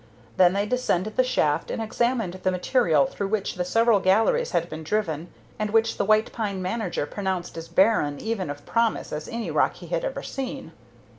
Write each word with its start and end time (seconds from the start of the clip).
Then 0.37 0.53
they 0.53 0.65
descended 0.65 1.15
the 1.15 1.23
shaft 1.23 1.69
and 1.69 1.79
examined 1.79 2.33
the 2.33 2.49
material 2.49 3.05
through 3.05 3.27
which 3.27 3.53
the 3.53 3.63
several 3.63 3.99
galleries 3.99 4.49
had 4.49 4.67
been 4.67 4.81
driven, 4.81 5.31
and 5.59 5.69
which 5.69 5.97
the 5.99 6.05
White 6.05 6.31
Pine 6.31 6.59
manager 6.59 7.05
pronounced 7.05 7.55
as 7.55 7.67
barren 7.67 8.19
even 8.19 8.49
of 8.49 8.65
promise 8.65 9.13
as 9.13 9.27
any 9.29 9.51
rock 9.51 9.75
he 9.75 9.85
had 9.89 10.03
ever 10.03 10.23
seen. 10.23 10.71